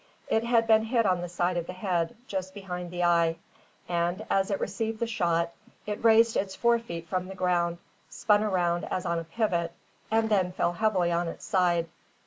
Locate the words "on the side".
1.05-1.57